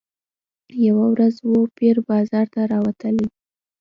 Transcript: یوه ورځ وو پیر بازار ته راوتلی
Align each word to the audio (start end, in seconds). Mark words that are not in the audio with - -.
یوه 0.87 1.05
ورځ 1.13 1.35
وو 1.47 1.59
پیر 1.77 1.95
بازار 2.09 2.45
ته 2.53 2.61
راوتلی 2.73 3.27